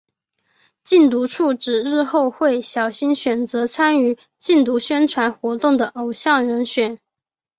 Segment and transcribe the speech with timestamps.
[0.83, 6.99] 禁毒处指日后会小心选择参与禁毒宣传活动的偶像人选。